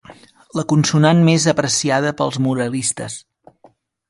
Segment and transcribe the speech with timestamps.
[0.59, 3.21] La consonant més apreciada pels moralistes.